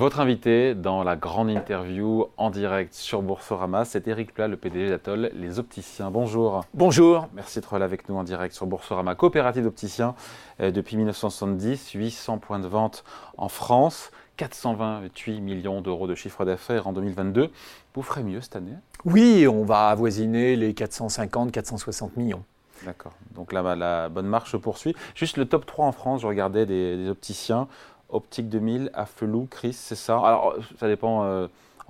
Votre 0.00 0.20
invité 0.20 0.74
dans 0.74 1.02
la 1.02 1.14
grande 1.14 1.50
interview 1.50 2.24
en 2.38 2.48
direct 2.48 2.94
sur 2.94 3.20
Boursorama, 3.20 3.84
c'est 3.84 4.08
Eric 4.08 4.32
Plat, 4.32 4.48
le 4.48 4.56
PDG 4.56 4.88
d'Atoll, 4.88 5.30
les 5.34 5.58
opticiens. 5.58 6.10
Bonjour. 6.10 6.64
Bonjour. 6.72 7.28
Merci 7.34 7.58
d'être 7.60 7.76
là 7.76 7.84
avec 7.84 8.08
nous 8.08 8.16
en 8.16 8.24
direct 8.24 8.54
sur 8.54 8.64
Boursorama, 8.64 9.14
coopérative 9.14 9.64
d'opticiens 9.64 10.14
euh, 10.60 10.70
depuis 10.70 10.96
1970, 10.96 11.90
800 11.90 12.38
points 12.38 12.60
de 12.60 12.66
vente 12.66 13.04
en 13.36 13.50
France, 13.50 14.10
428 14.38 15.42
millions 15.42 15.82
d'euros 15.82 16.06
de 16.06 16.14
chiffre 16.14 16.46
d'affaires 16.46 16.86
en 16.86 16.94
2022. 16.94 17.50
Vous 17.92 18.02
ferez 18.02 18.22
mieux 18.22 18.40
cette 18.40 18.56
année? 18.56 18.76
Oui, 19.04 19.46
on 19.46 19.64
va 19.64 19.88
avoisiner 19.88 20.56
les 20.56 20.72
450-460 20.72 22.12
millions. 22.16 22.42
D'accord. 22.86 23.12
Donc 23.34 23.52
là, 23.52 23.76
la 23.76 24.08
bonne 24.08 24.26
marche 24.26 24.52
se 24.52 24.56
poursuit. 24.56 24.96
Juste 25.14 25.36
le 25.36 25.44
top 25.44 25.66
3 25.66 25.84
en 25.84 25.92
France, 25.92 26.22
je 26.22 26.26
regardais 26.26 26.64
des 26.64 27.10
opticiens. 27.10 27.68
Optique 28.12 28.48
2000, 28.48 28.90
Afflelou, 28.94 29.46
Chris, 29.50 29.72
c'est 29.72 29.94
ça? 29.94 30.14
Alors, 30.14 30.56
ça 30.78 30.88
dépend. 30.88 31.24
Euh, 31.24 31.46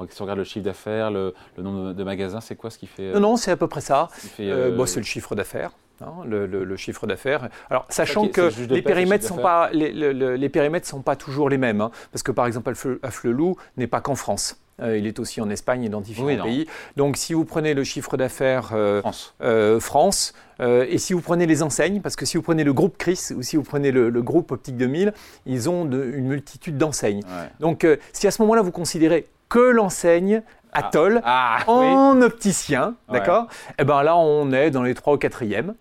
si 0.09 0.23
on 0.23 0.25
regarde 0.25 0.39
le 0.39 0.45
chiffre 0.45 0.65
d'affaires, 0.65 1.11
le, 1.11 1.35
nombre 1.59 1.93
de 1.93 2.05
magasins, 2.05 2.41
c'est 2.41 2.57
quoi 2.57 2.71
ce 2.71 2.79
qui 2.79 2.87
fait 2.87 3.13
Non, 3.13 3.21
non, 3.21 3.37
c'est 3.37 3.51
à 3.51 3.57
peu 3.57 3.69
près 3.69 3.83
ça. 3.83 4.09
Euh, 4.41 4.71
euh, 4.71 4.87
c'est 4.87 5.01
le 5.01 5.05
chiffre 5.05 5.35
d'affaires. 5.35 5.73
Hein, 6.01 6.25
le, 6.25 6.77
chiffre 6.77 7.07
d'affaires. 7.07 7.51
Alors, 7.69 7.85
sachant 7.91 8.29
que 8.29 8.51
les 8.73 8.81
périmètres, 8.81 9.27
sont 9.27 9.37
pas, 9.37 9.69
les, 9.73 9.93
les, 9.93 10.49
périmètres 10.49 10.87
ne 10.87 10.91
sont 10.91 11.03
pas 11.03 11.17
toujours 11.17 11.51
les 11.51 11.59
mêmes, 11.59 11.83
hein, 11.83 11.91
parce 12.13 12.23
que 12.23 12.33
par 12.33 12.47
exemple, 12.47 12.73
Afflelou 13.03 13.57
n'est 13.77 13.87
pas 13.87 14.01
qu'en 14.01 14.15
France. 14.15 14.59
Euh, 14.83 14.99
il 14.99 15.07
est 15.07 15.19
aussi 15.19 15.41
en 15.41 15.51
Espagne 15.51 15.85
et 15.85 15.89
dans 15.89 16.01
différents 16.01 16.45
pays. 16.45 16.67
Donc, 16.97 17.17
si 17.17 17.35
vous 17.35 17.45
prenez 17.45 17.75
le 17.75 17.85
chiffre 17.85 18.17
d'affaires 18.17 18.71
euh, 18.73 19.81
France, 19.81 20.35
euh, 20.61 20.87
et 20.89 20.99
si 20.99 21.13
vous 21.13 21.21
prenez 21.21 21.47
les 21.47 21.63
enseignes, 21.63 22.01
parce 22.01 22.17
que 22.17 22.27
si 22.27 22.37
vous 22.37 22.43
prenez 22.43 22.65
le 22.65 22.73
groupe 22.73 22.97
Chris 22.99 23.29
ou 23.37 23.43
si 23.43 23.57
vous 23.57 23.63
prenez 23.63 23.91
le, 23.91 24.11
groupe 24.23 24.53
Optique 24.53 24.77
2000, 24.77 25.13
ils 25.47 25.69
ont 25.69 25.85
une 25.85 26.27
multitude 26.27 26.77
d'enseignes. 26.77 27.23
Donc, 27.59 27.87
si 28.13 28.27
à 28.27 28.31
ce 28.31 28.43
moment-là, 28.43 28.63
vous 28.63 28.73
considérez 28.73 29.29
que 29.49 29.59
l'enseigne 29.59 30.43
Atoll 30.73 31.21
ah. 31.25 31.59
Ah, 31.67 31.71
en 31.71 32.23
opticien, 32.23 32.95
d'accord 33.11 33.49
Eh 33.79 33.85
bien 33.85 34.05
là, 34.05 34.17
on 34.17 34.53
est 34.53 34.71
dans 34.71 34.85
les 34.85 34.95
3 34.95 35.15
ou 35.15 35.17
4e. 35.17 35.73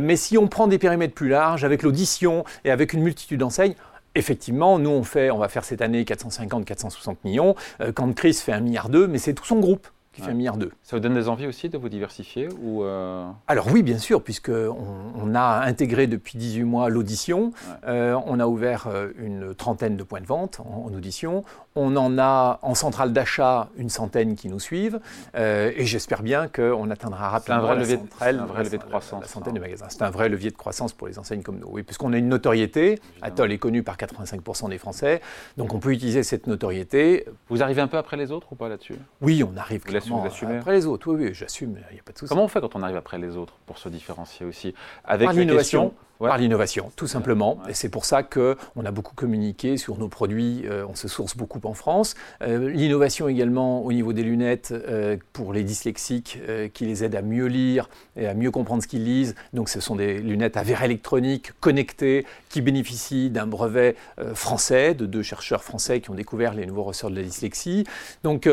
mais 0.00 0.16
si 0.16 0.38
on 0.38 0.46
prend 0.46 0.68
des 0.68 0.78
périmètres 0.78 1.14
plus 1.14 1.28
larges, 1.28 1.64
avec 1.64 1.82
l'audition 1.82 2.44
et 2.64 2.70
avec 2.70 2.92
une 2.92 3.02
multitude 3.02 3.40
d'enseignes, 3.40 3.74
effectivement, 4.14 4.78
nous, 4.78 4.90
on, 4.90 5.04
fait, 5.04 5.30
on 5.30 5.38
va 5.38 5.48
faire 5.48 5.64
cette 5.64 5.82
année 5.82 6.04
450-460 6.04 7.16
millions. 7.24 7.54
Euh, 7.80 7.92
quand 7.92 8.12
Chris 8.14 8.34
fait 8.34 8.52
un 8.52 8.60
milliard 8.60 8.88
d'eux, 8.88 9.06
mais 9.06 9.18
c'est 9.18 9.34
tout 9.34 9.44
son 9.44 9.60
groupe 9.60 9.88
qui 10.18 10.24
fait 10.24 10.32
un 10.32 10.34
milliard 10.34 10.56
d'eux. 10.56 10.72
Ça 10.82 10.96
vous 10.96 11.00
donne 11.00 11.14
des 11.14 11.28
envies 11.28 11.46
aussi 11.46 11.68
de 11.68 11.78
vous 11.78 11.88
diversifier 11.88 12.48
ou 12.60 12.82
euh, 12.82 13.28
Alors 13.46 13.68
oui, 13.72 13.82
bien 13.82 13.98
sûr, 13.98 14.22
puisqu'on 14.22 14.76
on 15.14 15.34
a 15.34 15.62
intégré 15.64 16.06
depuis 16.06 16.38
18 16.38 16.64
mois 16.64 16.88
l'audition. 16.88 17.52
Euh, 17.86 18.18
on 18.26 18.40
a 18.40 18.46
ouvert 18.46 18.88
une 19.18 19.54
trentaine 19.54 19.96
de 19.96 20.02
points 20.02 20.20
de 20.20 20.26
vente 20.26 20.60
en, 20.60 20.92
audition. 20.94 21.44
On 21.74 21.96
en 21.96 22.18
a 22.18 22.58
en 22.62 22.74
centrale 22.74 23.12
d'achat 23.12 23.68
une 23.76 23.88
centaine 23.90 24.34
qui 24.34 24.48
nous 24.48 24.60
suivent. 24.60 25.00
et 25.34 25.84
j'espère 25.86 26.22
bien 26.22 26.48
qu'on 26.48 26.90
atteindra 26.90 27.28
rapidement 27.28 27.58
un 27.58 27.60
vrai 27.60 27.76
levier, 27.76 27.98
un 28.20 28.46
vrai 28.46 28.64
levier 28.64 28.78
de 28.78 28.84
croissance. 28.84 29.22
La 29.22 29.28
centaine 29.28 29.54
de 29.54 29.60
magasins. 29.60 29.86
C'est 29.88 30.02
un 30.02 30.10
vrai 30.10 30.28
levier 30.28 30.50
de 30.50 30.56
croissance 30.56 30.92
pour 30.92 31.06
les 31.06 31.18
enseignes 31.18 31.42
comme 31.42 31.58
nous. 31.58 31.68
Oui, 31.70 31.82
puisqu'on 31.82 32.12
a 32.12 32.18
une 32.18 32.28
notoriété. 32.28 33.00
Atoll 33.22 33.52
est 33.52 33.58
connu 33.58 33.82
par 33.82 33.96
85% 33.96 34.70
des 34.70 34.78
Français. 34.78 35.20
Donc 35.56 35.74
on 35.74 35.78
peut 35.78 35.92
utiliser 35.92 36.22
cette 36.22 36.46
notoriété. 36.46 37.26
Vous 37.48 37.62
arrivez 37.62 37.80
un 37.80 37.88
peu 37.88 37.96
après 37.96 38.16
les 38.16 38.30
autres 38.32 38.52
ou 38.52 38.56
pas 38.56 38.68
là-dessus? 38.68 38.94
Oui, 39.20 39.42
on 39.42 39.56
arrive. 39.56 39.82
Vous 39.86 39.92
assumez 40.24 40.56
Après 40.56 40.72
les 40.72 40.86
autres, 40.86 41.12
oui, 41.12 41.26
oui 41.26 41.34
j'assume, 41.34 41.78
il 41.90 41.94
n'y 41.94 42.00
a 42.00 42.02
pas 42.02 42.12
de 42.12 42.18
souci. 42.18 42.28
Comment 42.28 42.44
on 42.44 42.48
fait 42.48 42.60
quand 42.60 42.76
on 42.76 42.82
arrive 42.82 42.96
après 42.96 43.18
les 43.18 43.36
autres 43.36 43.54
pour 43.66 43.78
se 43.78 43.88
différencier 43.88 44.46
aussi? 44.46 44.74
Avec 45.04 45.26
Par 45.26 45.34
l'innovation. 45.34 45.94
Par 46.26 46.38
l'innovation, 46.38 46.90
tout 46.96 47.06
simplement. 47.06 47.58
Et 47.68 47.74
c'est 47.74 47.88
pour 47.88 48.04
ça 48.04 48.24
qu'on 48.24 48.56
a 48.84 48.90
beaucoup 48.90 49.14
communiqué 49.14 49.76
sur 49.76 49.98
nos 49.98 50.08
produits. 50.08 50.64
Euh, 50.66 50.84
on 50.88 50.96
se 50.96 51.06
source 51.06 51.36
beaucoup 51.36 51.60
en 51.62 51.74
France. 51.74 52.14
Euh, 52.42 52.70
l'innovation 52.70 53.28
également 53.28 53.84
au 53.84 53.92
niveau 53.92 54.12
des 54.12 54.24
lunettes 54.24 54.72
euh, 54.72 55.16
pour 55.32 55.52
les 55.52 55.62
dyslexiques 55.62 56.38
qui 56.74 56.86
les 56.86 57.04
aident 57.04 57.14
à 57.14 57.22
mieux 57.22 57.46
lire 57.46 57.88
et 58.16 58.26
à 58.26 58.34
mieux 58.34 58.50
comprendre 58.50 58.82
ce 58.82 58.88
qu'ils 58.88 59.04
lisent. 59.04 59.36
Donc 59.52 59.68
ce 59.68 59.80
sont 59.80 59.94
des 59.94 60.18
lunettes 60.18 60.56
à 60.56 60.64
verre 60.64 60.82
électronique 60.82 61.52
connectées 61.60 62.26
qui 62.48 62.62
bénéficient 62.62 63.30
d'un 63.30 63.46
brevet 63.46 63.94
français 64.34 64.94
de 64.94 65.06
deux 65.06 65.22
chercheurs 65.22 65.62
français 65.62 66.00
qui 66.00 66.10
ont 66.10 66.14
découvert 66.14 66.54
les 66.54 66.66
nouveaux 66.66 66.84
ressorts 66.84 67.10
de 67.10 67.16
la 67.16 67.22
dyslexie. 67.22 67.84
Donc 68.24 68.48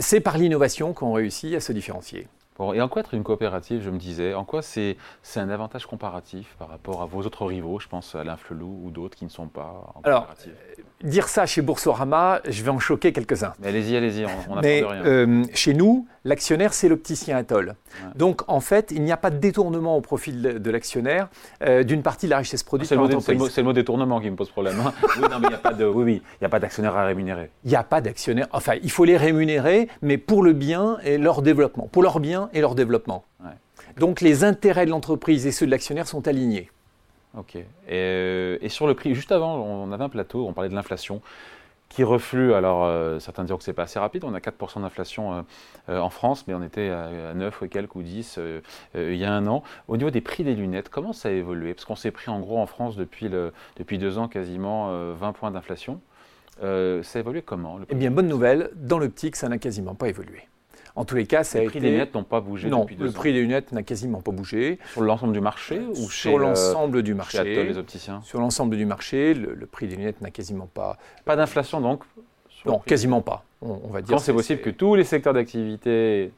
c'est 0.00 0.20
par 0.20 0.38
l'innovation 0.38 0.92
qu'on 0.92 1.12
réussit 1.12 1.54
à 1.54 1.60
se 1.60 1.72
différencier 1.72 2.26
et 2.74 2.80
en 2.80 2.88
quoi 2.88 3.00
être 3.00 3.14
une 3.14 3.24
coopérative, 3.24 3.82
je 3.82 3.90
me 3.90 3.98
disais, 3.98 4.34
en 4.34 4.44
quoi 4.44 4.62
c'est 4.62 4.96
un 5.36 5.48
avantage 5.50 5.86
comparatif 5.86 6.56
par 6.58 6.68
rapport 6.68 7.02
à 7.02 7.06
vos 7.06 7.22
autres 7.22 7.46
rivaux, 7.46 7.78
je 7.80 7.88
pense 7.88 8.14
à 8.14 8.24
l'Inflelou 8.24 8.80
ou 8.84 8.90
d'autres 8.90 9.16
qui 9.16 9.24
ne 9.24 9.30
sont 9.30 9.48
pas 9.48 9.92
en 9.94 10.02
coopérative? 10.02 10.56
Dire 11.02 11.28
ça 11.28 11.46
chez 11.46 11.62
Boursorama, 11.62 12.40
je 12.48 12.62
vais 12.62 12.70
en 12.70 12.78
choquer 12.78 13.12
quelques-uns. 13.12 13.54
Mais 13.60 13.68
allez-y, 13.68 13.96
allez-y, 13.96 14.26
on 14.48 14.54
n'a 14.56 14.60
rien. 14.60 14.86
Euh, 15.04 15.44
chez 15.54 15.74
nous, 15.74 16.06
l'actionnaire, 16.24 16.74
c'est 16.74 16.88
l'opticien 16.88 17.36
Atoll. 17.36 17.74
Donc, 18.14 18.42
en 18.48 18.60
fait, 18.60 18.92
il 18.94 19.02
n'y 19.02 19.12
a 19.12 19.16
pas 19.16 19.30
de 19.30 19.38
détournement 19.38 19.96
au 19.96 20.00
profil 20.00 20.42
de, 20.42 20.70
l'actionnaire 20.70 21.28
euh, 21.62 21.82
d'une 21.82 22.02
partie 22.02 22.26
de 22.26 22.30
la 22.30 22.38
richesse 22.38 22.62
produite 22.62 22.88
c'est, 22.88 22.94
le 22.96 23.62
mot, 23.62 23.72
détournement 23.72 24.20
qui 24.20 24.30
me 24.30 24.36
pose 24.36 24.50
problème. 24.50 24.76
Hein. 24.80 24.92
oui, 25.16 25.28
non, 25.30 25.38
mais 25.40 25.46
il 25.46 25.50
n'y 25.50 25.54
a 25.54 25.58
pas 25.58 25.72
de, 25.72 25.84
oui, 25.84 26.22
il 26.40 26.44
a 26.44 26.48
pas 26.48 26.60
d'actionnaire 26.60 26.96
à 26.96 27.04
rémunérer. 27.04 27.50
Il 27.64 27.70
n'y 27.70 27.76
a 27.76 27.82
pas 27.82 28.00
d'actionnaire. 28.00 28.46
Enfin, 28.52 28.74
il 28.82 28.90
faut 28.90 29.04
les 29.04 29.16
rémunérer, 29.16 29.88
mais 30.02 30.18
pour 30.18 30.42
le 30.42 30.52
bien 30.52 30.98
et 31.04 31.18
leur 31.18 31.42
développement. 31.42 31.88
Pour 31.90 32.02
leur 32.02 32.20
bien 32.20 32.50
et 32.52 32.60
leur 32.60 32.74
développement. 32.74 33.24
Donc, 33.96 34.20
les 34.20 34.44
intérêts 34.44 34.86
de 34.86 34.90
l'entreprise 34.90 35.46
et 35.46 35.52
ceux 35.52 35.66
de 35.66 35.70
l'actionnaire 35.70 36.06
sont 36.06 36.28
alignés. 36.28 36.70
Ok. 37.36 37.56
Euh, 37.90 38.58
et, 38.60 38.68
sur 38.68 38.86
le 38.86 38.94
prix, 38.94 39.14
juste 39.14 39.32
avant, 39.32 39.56
on 39.56 39.92
avait 39.92 40.04
un 40.04 40.08
plateau, 40.08 40.46
on 40.46 40.52
parlait 40.52 40.70
de 40.70 40.74
l'inflation 40.74 41.20
qui 41.88 42.04
reflue. 42.04 42.54
Alors, 42.54 42.84
euh, 42.84 43.18
certains 43.18 43.44
diront 43.44 43.58
que 43.58 43.64
c'est 43.64 43.72
pas 43.72 43.84
assez 43.84 43.98
rapide. 43.98 44.24
On 44.24 44.34
a 44.34 44.38
4% 44.38 44.82
d'inflation 44.82 45.44
euh, 45.88 45.98
en 46.00 46.10
France, 46.10 46.44
mais 46.46 46.54
on 46.54 46.62
était 46.62 46.88
à, 46.88 47.34
9 47.34 47.62
ou 47.62 47.68
quelques 47.68 47.94
ou 47.96 48.02
10 48.02 48.38
il 48.94 49.16
y 49.16 49.24
a 49.24 49.32
un 49.32 49.46
an. 49.46 49.62
Au 49.88 49.96
niveau 49.96 50.10
des 50.10 50.20
prix 50.20 50.44
des 50.44 50.54
lunettes, 50.54 50.88
comment 50.88 51.12
ça 51.12 51.28
a 51.28 51.32
évolué? 51.32 51.74
Parce 51.74 51.84
qu'on 51.84 51.96
s'est 51.96 52.12
pris 52.12 52.30
en 52.30 52.40
gros 52.40 52.58
en 52.58 52.66
France 52.66 52.96
depuis, 52.96 53.28
le, 53.28 53.52
depuis 53.76 53.98
deux 53.98 54.18
ans 54.18 54.28
quasiment 54.28 55.12
20 55.14 55.32
points 55.32 55.50
d'inflation. 55.50 56.00
ça 56.60 56.66
a 56.66 57.18
évolué 57.18 57.42
comment 57.42 57.78
Eh 57.88 57.94
bien, 57.94 58.10
bonne 58.10 58.28
nouvelle, 58.28 58.70
dans 58.74 58.98
l'optique, 58.98 59.36
ça 59.36 59.48
n'a 59.48 59.58
quasiment 59.58 59.94
pas 59.94 60.08
évolué. 60.08 60.42
En 61.00 61.06
tous 61.06 61.16
les 61.16 61.24
cas, 61.24 61.44
ça 61.44 61.58
les 61.60 61.64
prix 61.64 61.80
des 61.80 61.92
lunettes 61.92 62.14
n'ont 62.14 62.24
pas 62.24 62.42
bougé 62.42 62.68
non, 62.68 62.82
depuis 62.82 62.94
deux 62.94 63.06
le 63.06 63.10
prix 63.10 63.32
des 63.32 63.40
lunettes 63.40 63.72
n'a 63.72 63.82
quasiment 63.82 64.20
pas 64.20 64.32
bougé. 64.32 64.78
Sur 64.92 65.00
l'ensemble 65.00 65.32
du 65.32 65.40
marché 65.40 65.80
ou 65.80 66.10
Sur 66.10 66.38
l'ensemble 66.38 67.02
du 67.02 67.14
marché. 67.14 67.38
Chez 67.38 67.64
les 67.64 67.78
opticiens 67.78 68.20
Sur 68.22 68.38
l'ensemble 68.38 68.76
du 68.76 68.84
marché, 68.84 69.32
le, 69.32 69.64
prix 69.64 69.88
des 69.88 69.96
lunettes 69.96 70.20
n'a 70.20 70.30
quasiment 70.30 70.66
pas. 70.66 70.98
Pas 71.24 71.36
d'inflation 71.36 71.80
donc 71.80 72.04
Non, 72.66 72.80
quasiment 72.80 73.22
pas. 73.22 73.44
On, 73.62 73.88
va 73.88 74.02
dire. 74.02 74.14
Quand 74.14 74.20
c'est 74.20 74.34
possible 74.34 74.60
que 74.60 74.68
tous 74.68 74.94
les 74.94 75.04
secteurs 75.04 75.32
d'activité 75.32 76.32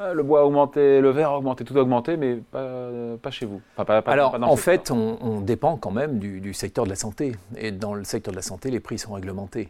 euh, 0.00 0.14
le 0.14 0.22
bois 0.22 0.40
a 0.40 0.44
augmenté, 0.44 1.02
le 1.02 1.10
verre 1.10 1.30
a 1.30 1.36
augmenté, 1.36 1.64
tout 1.64 1.76
a 1.76 1.82
augmenté, 1.82 2.16
mais 2.16 2.36
pas, 2.36 3.30
chez 3.30 3.44
vous. 3.44 3.60
Alors, 4.06 4.38
en 4.40 4.56
fait, 4.56 4.90
on, 4.90 5.42
dépend 5.42 5.76
quand 5.76 5.90
même 5.90 6.18
du, 6.18 6.54
secteur 6.54 6.86
de 6.86 6.90
la 6.90 6.96
santé. 6.96 7.32
Et 7.58 7.72
dans 7.72 7.92
le 7.92 8.04
secteur 8.04 8.32
de 8.32 8.36
la 8.36 8.42
santé, 8.42 8.70
les 8.70 8.80
prix 8.80 8.98
sont 8.98 9.12
réglementés. 9.12 9.68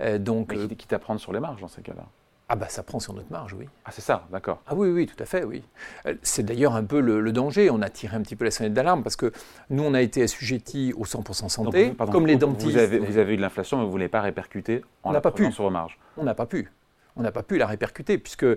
Euh, 0.00 0.18
donc, 0.18 0.52
mais 0.52 0.74
quitte 0.74 0.92
à 0.92 0.98
prendre 0.98 1.20
sur 1.20 1.32
les 1.32 1.38
marges 1.38 1.60
dans 1.60 1.68
ces 1.68 1.82
cas-là? 1.82 2.06
Ah 2.50 2.56
bah 2.56 2.68
ça 2.70 2.82
prend 2.82 2.98
sur 2.98 3.12
notre 3.12 3.30
marge, 3.30 3.52
oui. 3.52 3.66
Ah 3.84 3.90
c'est 3.92 4.00
ça, 4.00 4.26
d'accord. 4.32 4.62
Ah 4.66 4.74
oui, 4.74 4.88
oui, 4.88 5.06
tout 5.06 5.22
à 5.22 5.26
fait, 5.26 5.44
oui. 5.44 5.62
Euh, 6.06 6.14
c'est 6.22 6.42
d'ailleurs 6.42 6.74
un 6.76 6.84
peu 6.84 7.00
le, 7.00 7.30
danger. 7.30 7.68
On 7.70 7.82
a 7.82 7.90
tiré 7.90 8.16
un 8.16 8.22
petit 8.22 8.36
peu 8.36 8.46
la 8.46 8.50
sonnette 8.50 8.72
d'alarme 8.72 9.02
parce 9.02 9.16
que 9.16 9.32
nous, 9.68 9.82
on 9.82 9.92
a 9.92 10.00
été 10.00 10.22
assujettis 10.22 10.94
au 10.96 11.04
100% 11.04 11.50
santé, 11.50 11.94
comme 12.10 12.26
les 12.26 12.36
dentistes. 12.36 12.70
Vous 12.70 12.78
avez, 12.78 12.98
vous 12.98 13.18
avez 13.18 13.34
eu 13.34 13.36
de 13.36 13.42
l'inflation, 13.42 13.76
mais 13.76 13.82
vous 13.82 13.88
ne 13.88 13.92
voulez 13.92 14.08
pas 14.08 14.22
répercuter 14.22 14.82
en 15.02 15.10
on 15.10 15.12
la 15.12 15.20
pas 15.20 15.30
pu. 15.30 15.52
sur 15.52 15.64
vos 15.64 15.70
marges. 15.70 15.98
On 16.16 16.24
n'a 16.24 16.34
pas 16.34 16.46
pu 16.46 16.70
on 17.18 17.22
n'a 17.22 17.32
pas 17.32 17.42
pu 17.42 17.58
la 17.58 17.66
répercuter, 17.66 18.16
puisque 18.16 18.44
euh, 18.44 18.56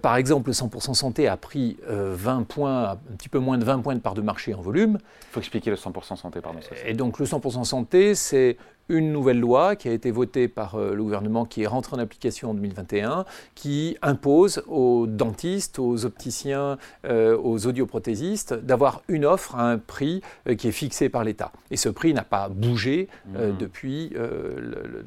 par 0.00 0.16
exemple 0.16 0.48
le 0.48 0.54
100% 0.54 0.94
santé 0.94 1.28
a 1.28 1.36
pris 1.36 1.78
20 1.88 1.90
euh, 1.90 2.44
points, 2.44 2.90
un 2.90 2.96
petit 3.16 3.28
peu 3.28 3.38
moins 3.38 3.56
de 3.56 3.64
20 3.64 3.80
points 3.80 3.94
de 3.94 4.00
part 4.00 4.14
de 4.14 4.20
marché 4.20 4.52
en 4.52 4.60
volume. 4.60 4.98
Il 5.30 5.32
faut 5.32 5.40
expliquer 5.40 5.70
le 5.70 5.76
100% 5.76 6.16
santé, 6.16 6.40
pardon. 6.40 6.58
Et 6.84 6.94
donc 6.94 7.18
le 7.18 7.26
100% 7.26 7.64
santé, 7.64 8.14
c'est 8.14 8.56
une 8.88 9.12
nouvelle 9.12 9.38
loi 9.38 9.76
qui 9.76 9.88
a 9.88 9.92
été 9.92 10.10
votée 10.10 10.48
par 10.48 10.74
euh, 10.74 10.94
le 10.94 11.02
gouvernement, 11.04 11.44
qui 11.44 11.62
est 11.62 11.68
rentrée 11.68 11.94
en 11.94 12.00
application 12.00 12.50
en 12.50 12.54
2021, 12.54 13.24
qui 13.54 13.96
impose 14.02 14.64
aux 14.66 15.06
dentistes, 15.06 15.78
aux 15.78 16.04
opticiens, 16.04 16.76
aux 17.08 17.66
audioprothésistes 17.66 18.54
d'avoir 18.54 19.02
une 19.06 19.24
offre 19.24 19.54
à 19.54 19.70
un 19.70 19.78
prix 19.78 20.22
qui 20.58 20.68
est 20.68 20.72
fixé 20.72 21.08
par 21.08 21.22
l'État. 21.22 21.52
Et 21.70 21.76
ce 21.76 21.88
prix 21.88 22.12
n'a 22.12 22.24
pas 22.24 22.48
bougé 22.48 23.08
mmh. 23.26 23.56
depuis 23.58 24.12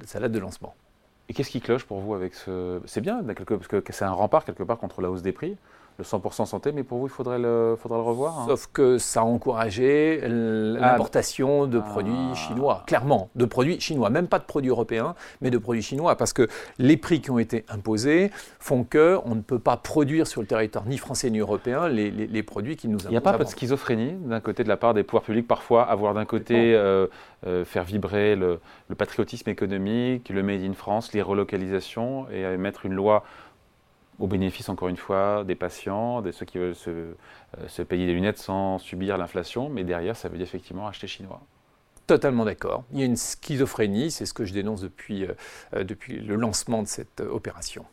sa 0.05 0.19
date 0.19 0.31
de 0.31 0.39
lancement. 0.39 0.75
Et 1.29 1.33
qu'est-ce 1.33 1.49
qui 1.49 1.61
cloche 1.61 1.85
pour 1.85 1.99
vous 1.99 2.13
avec 2.13 2.33
ce... 2.33 2.81
C'est 2.85 3.01
bien, 3.01 3.23
parce 3.23 3.67
que 3.67 3.81
c'est 3.91 4.05
un 4.05 4.11
rempart 4.11 4.45
quelque 4.45 4.63
part 4.63 4.77
contre 4.77 5.01
la 5.01 5.09
hausse 5.09 5.21
des 5.21 5.31
prix. 5.31 5.57
Le 5.97 6.03
100% 6.03 6.45
santé, 6.45 6.71
mais 6.71 6.83
pour 6.83 6.99
vous, 6.99 7.07
il 7.07 7.11
faudrait 7.11 7.39
le, 7.39 7.75
faudrait 7.79 7.99
le 7.99 8.03
revoir 8.03 8.39
hein. 8.39 8.45
Sauf 8.47 8.67
que 8.71 8.97
ça 8.97 9.21
a 9.21 9.23
encouragé 9.23 10.21
ah, 10.23 10.27
l'importation 10.27 11.67
de 11.67 11.79
produits 11.79 12.13
ah. 12.31 12.35
chinois, 12.35 12.83
clairement, 12.87 13.29
de 13.35 13.45
produits 13.45 13.79
chinois, 13.79 14.09
même 14.09 14.27
pas 14.27 14.39
de 14.39 14.45
produits 14.45 14.69
européens, 14.69 15.15
mais 15.41 15.49
de 15.49 15.57
produits 15.57 15.83
chinois, 15.83 16.15
parce 16.15 16.33
que 16.33 16.47
les 16.79 16.97
prix 16.97 17.21
qui 17.21 17.31
ont 17.31 17.39
été 17.39 17.65
imposés 17.69 18.31
font 18.59 18.83
qu'on 18.83 19.35
ne 19.35 19.41
peut 19.41 19.59
pas 19.59 19.77
produire 19.77 20.27
sur 20.27 20.41
le 20.41 20.47
territoire 20.47 20.85
ni 20.85 20.97
français 20.97 21.29
ni 21.29 21.39
européen 21.39 21.87
les, 21.87 22.11
les, 22.11 22.43
produits 22.43 22.75
qui 22.75 22.87
nous 22.87 22.97
imposent. 22.97 23.07
Il 23.09 23.11
n'y 23.11 23.17
a 23.17 23.21
pas 23.21 23.33
un 23.33 23.37
peu 23.37 23.45
de 23.45 23.49
schizophrénie 23.49 24.13
d'un 24.13 24.39
côté 24.39 24.63
de 24.63 24.69
la 24.69 24.77
part 24.77 24.93
des 24.93 25.03
pouvoirs 25.03 25.23
publics, 25.23 25.47
parfois 25.47 25.83
avoir 25.83 26.13
d'un 26.13 26.25
côté 26.25 26.73
euh, 26.75 27.07
euh, 27.45 27.65
faire 27.65 27.83
vibrer 27.83 28.35
le, 28.35 28.59
le 28.89 28.95
patriotisme 28.95 29.49
économique, 29.49 30.29
le 30.29 30.43
Made 30.43 30.63
in 30.63 30.73
France, 30.73 31.13
les 31.13 31.21
relocalisations, 31.21 32.27
et 32.31 32.57
mettre 32.57 32.85
une 32.85 32.93
loi 32.93 33.23
au 34.19 34.27
bénéfice, 34.27 34.69
encore 34.69 34.87
une 34.87 34.97
fois, 34.97 35.43
des 35.43 35.55
patients, 35.55 36.21
de 36.21 36.31
ceux 36.31 36.45
qui 36.45 36.57
veulent 36.57 36.75
euh, 36.87 37.13
se, 37.67 37.81
payer 37.81 38.05
des 38.05 38.13
lunettes 38.13 38.37
sans 38.37 38.77
subir 38.77 39.17
l'inflation, 39.17 39.69
mais 39.69 39.83
derrière, 39.83 40.15
ça 40.15 40.29
veut 40.29 40.37
dire 40.37 40.45
effectivement 40.45 40.87
acheter 40.87 41.07
chinois. 41.07 41.41
Totalement 42.05 42.45
d'accord. 42.45 42.83
Il 42.91 42.99
y 42.99 43.03
a 43.03 43.05
une 43.05 43.15
schizophrénie, 43.15 44.11
c'est 44.11 44.25
ce 44.25 44.33
que 44.33 44.45
je 44.45 44.53
dénonce 44.53 44.81
depuis, 44.81 45.25
euh, 45.25 45.33
euh, 45.75 45.83
depuis 45.83 46.19
le 46.19 46.35
lancement 46.35 46.83
de 46.83 46.87
cette 46.87 47.21
opération. 47.21 47.85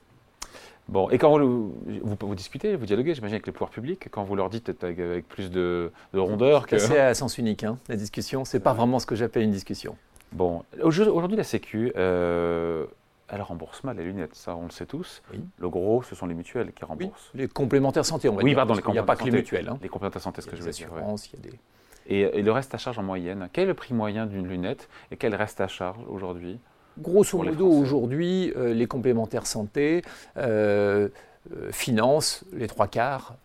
Bon, 0.89 1.09
et 1.11 1.19
quand 1.19 1.39
vous, 1.39 1.73
vous, 2.03 2.35
discutez, 2.35 2.75
vous 2.75 2.85
dialoguez, 2.85 3.15
j'imagine, 3.15 3.37
avec 3.37 3.47
les 3.47 3.53
pouvoirs 3.53 3.71
publics, 3.71 4.09
quand 4.11 4.25
vous 4.25 4.35
leur 4.35 4.51
dites 4.51 4.71
avec, 4.83 5.29
plus 5.29 5.49
de, 5.51 5.93
rondeur 6.13 6.67
que... 6.67 6.79
C'est 6.79 6.99
à 6.99 7.15
sens 7.15 7.39
unique, 7.39 7.63
hein, 7.63 7.79
la 7.89 7.95
discussion. 7.95 8.45
C'est 8.45 8.59
pas 8.59 8.73
vraiment 8.73 8.99
ce 8.99 9.07
que 9.07 9.15
j'appelle 9.15 9.45
une 9.45 9.53
discussion. 9.53 9.97
Bon, 10.33 10.65
aujourd'hui, 10.83 11.37
la 11.37 11.45
Sécu, 11.45 11.93
elle 13.31 13.43
rembourse 13.43 13.85
mal 13.85 13.97
les 13.97 14.05
lunettes, 14.05 14.35
ça 14.35 14.57
on 14.57 14.65
le 14.65 14.71
sait 14.71 14.87
tous. 14.87 15.23
Le 15.59 15.69
gros, 15.69 16.03
ce 16.03 16.15
sont 16.15 16.27
les 16.27 16.35
mutuelles 16.35 16.73
qui 16.73 16.85
remboursent. 16.85 17.31
les 17.35 17.49
complémentaires 17.49 18.05
santé, 18.05 18.29
on 18.29 18.35
va 18.35 18.43
oui, 18.43 18.51
dire. 18.51 18.57
Pardon, 18.57 18.75
les 18.75 18.83
il 18.87 18.93
n'y 18.93 18.99
a 18.99 19.03
pas 19.03 19.17
que 19.17 19.25
les 19.25 19.31
mutuelles. 19.31 19.69
Hein. 19.69 19.79
Les 19.83 19.89
complémentaires 19.89 20.23
santé, 20.23 20.43
ce 20.43 20.47
que 20.47 20.57
je 20.57 20.63
veux 20.63 20.71
dire. 20.71 20.89
Il 20.93 21.01
y 21.01 21.49
a 21.49 21.51
des... 21.51 22.39
et, 22.39 22.43
le 22.43 22.53
reste 22.53 22.75
à 22.75 22.79
charge 22.79 22.99
en 22.99 23.03
moyenne, 23.03 23.49
quel 23.53 23.65
est 23.65 23.69
le 23.69 23.75
prix 23.75 23.95
moyen 23.95 24.27
d'une 24.27 24.49
lunette 24.49 24.89
et 25.11 25.17
quel 25.17 25.35
reste 25.35 25.61
à 25.61 25.69
charge 25.69 25.99
aujourd'hui 26.09 26.59
Grosso 26.99 27.39
modo, 27.39 27.69
aujourd'hui, 27.69 28.53
euh, 28.57 28.75
les 28.75 28.87
complémentaires 28.87 29.47
santé 29.47 30.03
euh, 30.37 31.09
euh, 31.53 31.71
financent 31.73 32.45
les 32.53 32.67
trois 32.67 32.89
quarts 32.89 33.37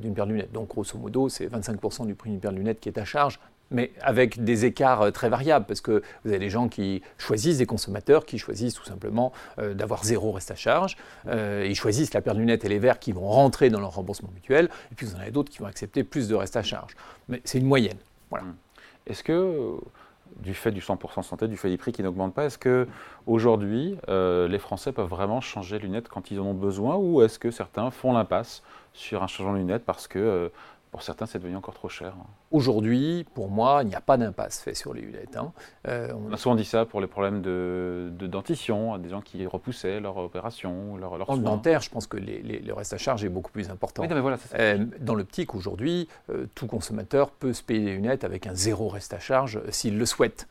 d'une 0.00 0.14
paire 0.14 0.26
de 0.26 0.32
lunettes. 0.32 0.52
Donc, 0.52 0.68
grosso 0.68 0.98
modo, 0.98 1.28
c'est 1.28 1.46
25% 1.46 2.06
du 2.06 2.14
prix 2.14 2.30
d'une 2.30 2.40
paire 2.40 2.52
de 2.52 2.56
lunettes 2.56 2.80
qui 2.80 2.88
est 2.88 2.98
à 2.98 3.04
charge 3.04 3.38
mais 3.74 3.92
avec 4.00 4.42
des 4.42 4.64
écarts 4.64 5.02
euh, 5.02 5.10
très 5.10 5.28
variables, 5.28 5.66
parce 5.66 5.80
que 5.80 6.02
vous 6.24 6.30
avez 6.30 6.38
des 6.38 6.48
gens 6.48 6.68
qui 6.68 7.02
choisissent, 7.18 7.58
des 7.58 7.66
consommateurs 7.66 8.24
qui 8.24 8.38
choisissent 8.38 8.74
tout 8.74 8.84
simplement 8.84 9.32
euh, 9.58 9.74
d'avoir 9.74 10.04
zéro 10.04 10.32
reste 10.32 10.50
à 10.50 10.54
charge. 10.54 10.96
Euh, 11.26 11.66
ils 11.68 11.74
choisissent 11.74 12.14
la 12.14 12.22
paire 12.22 12.34
de 12.34 12.40
lunettes 12.40 12.64
et 12.64 12.68
les 12.68 12.78
verres 12.78 12.98
qui 12.98 13.12
vont 13.12 13.28
rentrer 13.28 13.68
dans 13.68 13.80
leur 13.80 13.94
remboursement 13.94 14.30
mutuel, 14.32 14.70
et 14.92 14.94
puis 14.94 15.06
vous 15.06 15.16
en 15.16 15.18
avez 15.18 15.32
d'autres 15.32 15.50
qui 15.50 15.58
vont 15.58 15.66
accepter 15.66 16.04
plus 16.04 16.28
de 16.28 16.34
reste 16.34 16.56
à 16.56 16.62
charge. 16.62 16.92
Mais 17.28 17.42
c'est 17.44 17.58
une 17.58 17.66
moyenne. 17.66 17.98
Voilà. 18.30 18.46
Mmh. 18.46 18.54
Est-ce 19.08 19.22
que, 19.22 19.76
du 20.38 20.54
fait 20.54 20.70
du 20.70 20.80
100% 20.80 21.22
santé, 21.22 21.48
du 21.48 21.56
fait 21.56 21.68
des 21.68 21.76
prix 21.76 21.92
qui 21.92 22.02
n'augmentent 22.02 22.34
pas, 22.34 22.46
est-ce 22.46 22.58
que 22.58 22.88
aujourd'hui 23.26 23.96
les 24.08 24.58
Français 24.58 24.92
peuvent 24.92 25.08
vraiment 25.08 25.42
changer 25.42 25.78
de 25.78 25.82
lunettes 25.82 26.08
quand 26.08 26.30
ils 26.30 26.40
en 26.40 26.46
ont 26.46 26.54
besoin, 26.54 26.96
ou 26.96 27.22
est-ce 27.22 27.38
que 27.38 27.50
certains 27.50 27.90
font 27.90 28.14
l'impasse 28.14 28.62
sur 28.94 29.22
un 29.22 29.26
changement 29.26 29.52
de 29.52 29.58
lunettes 29.58 29.84
parce 29.84 30.08
que 30.08 30.50
pour 30.94 31.02
certains, 31.02 31.26
c'est 31.26 31.40
devenu 31.40 31.56
encore 31.56 31.74
trop 31.74 31.88
cher. 31.88 32.14
Aujourd'hui, 32.52 33.26
pour 33.34 33.48
moi, 33.48 33.80
il 33.82 33.88
n'y 33.88 33.96
a 33.96 34.00
pas 34.00 34.16
d'impasse 34.16 34.60
fait 34.60 34.74
sur 34.74 34.94
les 34.94 35.00
lunettes. 35.00 35.36
Hein. 35.36 35.50
Euh, 35.88 36.12
on... 36.14 36.32
a 36.32 36.36
souvent 36.36 36.54
dit 36.54 36.64
ça 36.64 36.86
pour 36.86 37.00
les 37.00 37.08
problèmes 37.08 37.42
de, 37.42 38.12
dentition, 38.28 38.96
des 38.98 39.08
gens 39.08 39.20
qui 39.20 39.44
repoussaient 39.44 39.98
leur 39.98 40.18
opération, 40.18 40.96
leur, 40.96 41.18
leur 41.18 41.28
En 41.28 41.36
dentaire, 41.36 41.80
je 41.80 41.90
pense 41.90 42.06
que 42.06 42.16
le 42.16 42.72
reste 42.72 42.92
à 42.92 42.98
charge 42.98 43.24
est 43.24 43.28
beaucoup 43.28 43.50
plus 43.50 43.70
important. 43.70 44.04
mais 44.08 44.20
voilà, 44.20 44.38
euh, 44.54 44.86
dans 45.00 45.16
l'optique, 45.16 45.56
aujourd'hui, 45.56 46.06
euh, 46.30 46.46
tout 46.54 46.68
consommateur 46.68 47.32
peut 47.32 47.54
se 47.54 47.64
payer 47.64 47.84
des 47.84 47.94
lunettes 47.94 48.22
avec 48.22 48.46
un 48.46 48.54
zéro 48.54 48.86
reste 48.86 49.14
à 49.14 49.18
charge 49.18 49.60
s'il 49.70 49.98
le 49.98 50.06
souhaite. 50.06 50.46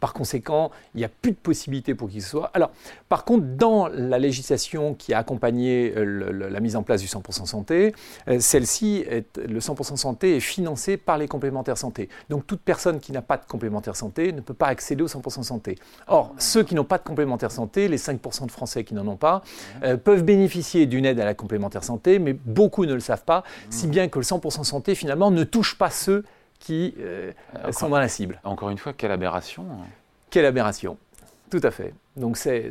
par 0.00 0.14
conséquent, 0.14 0.70
il 0.94 0.98
n'y 1.00 1.04
a 1.04 1.10
plus 1.10 1.32
de 1.32 1.36
possibilité 1.36 1.94
pour 1.94 2.08
qu'il 2.08 2.22
soit. 2.22 2.50
Alors, 2.54 2.70
par 3.10 3.26
contre, 3.26 3.44
dans 3.44 3.88
la 3.88 4.18
législation 4.18 4.94
qui 4.94 5.12
a 5.12 5.18
accompagné 5.18 5.92
la 5.94 6.60
mise 6.60 6.74
en 6.74 6.82
place 6.82 7.02
du 7.02 7.06
100% 7.06 7.44
santé, 7.44 7.94
celle-ci, 8.38 9.04
le 9.36 9.60
100% 9.74 9.96
santé 9.96 10.36
est 10.36 10.40
financé 10.40 10.96
par 10.96 11.18
les 11.18 11.28
complémentaires 11.28 11.78
santé. 11.78 12.08
Donc 12.30 12.46
toute 12.46 12.60
personne 12.60 13.00
qui 13.00 13.12
n'a 13.12 13.22
pas 13.22 13.36
de 13.36 13.44
complémentaire 13.44 13.96
santé 13.96 14.32
ne 14.32 14.40
peut 14.40 14.54
pas 14.54 14.68
accéder 14.68 15.02
au 15.02 15.06
100% 15.06 15.42
santé. 15.42 15.78
Or, 16.06 16.34
ceux 16.38 16.62
qui 16.62 16.74
n'ont 16.74 16.84
pas 16.84 16.98
de 16.98 17.04
complémentaire 17.04 17.50
santé, 17.50 17.88
les 17.88 17.98
5% 17.98 18.46
de 18.46 18.50
Français 18.50 18.84
qui 18.84 18.94
n'en 18.94 19.06
ont 19.06 19.16
pas, 19.16 19.42
euh, 19.82 19.96
peuvent 19.96 20.24
bénéficier 20.24 20.86
d'une 20.86 21.04
aide 21.04 21.20
à 21.20 21.24
la 21.24 21.34
complémentaire 21.34 21.84
santé, 21.84 22.18
mais 22.18 22.32
beaucoup 22.32 22.86
ne 22.86 22.94
le 22.94 23.00
savent 23.00 23.24
pas, 23.24 23.44
si 23.70 23.86
bien 23.86 24.08
que 24.08 24.18
le 24.18 24.24
100% 24.24 24.64
santé, 24.64 24.94
finalement, 24.94 25.30
ne 25.30 25.44
touche 25.44 25.76
pas 25.76 25.90
ceux 25.90 26.24
qui 26.58 26.94
euh, 26.98 27.32
sont 27.72 27.88
dans 27.88 27.98
la 27.98 28.08
cible. 28.08 28.40
Encore 28.44 28.70
une 28.70 28.78
fois, 28.78 28.92
quelle 28.92 29.10
aberration 29.10 29.64
hein. 29.70 29.86
Quelle 30.30 30.46
aberration 30.46 30.96
tout 31.54 31.60
à 31.62 31.70
fait. 31.70 31.94
Donc 32.16 32.36
c'est 32.36 32.70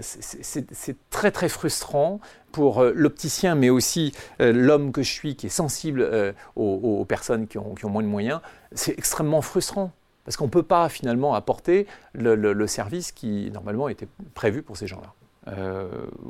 très 1.10 1.32
très 1.32 1.50
frustrant 1.50 2.20
pour 2.54 2.80
euh, 2.80 2.94
l'opticien, 2.96 3.56
mais 3.56 3.70
aussi 3.70 4.14
euh, 4.40 4.54
l'homme 4.54 4.94
que 4.94 5.04
je 5.04 5.12
suis 5.12 5.36
qui 5.36 5.48
est 5.48 5.50
sensible 5.50 6.02
euh, 6.02 6.32
aux, 6.56 7.04
personnes 7.04 7.48
qui 7.48 7.58
ont, 7.58 7.76
moins 7.84 8.04
de 8.04 8.08
moyens. 8.08 8.40
C'est 8.72 8.98
extrêmement 8.98 9.42
frustrant 9.42 9.92
parce 10.24 10.38
qu'on 10.38 10.46
ne 10.46 10.52
peut 10.52 10.64
pas 10.64 10.88
finalement 10.88 11.34
apporter 11.34 11.86
le, 12.14 12.68
service 12.68 13.12
qui 13.12 13.52
normalement 13.52 13.90
était 13.90 14.08
prévu 14.34 14.62
pour 14.62 14.78
ces 14.78 14.88
gens-là. 14.88 15.14